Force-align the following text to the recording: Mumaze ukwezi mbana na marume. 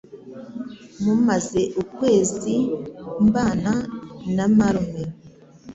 Mumaze 1.03 1.61
ukwezi 1.81 2.55
mbana 3.25 3.73
na 4.35 4.45
marume. 4.57 5.03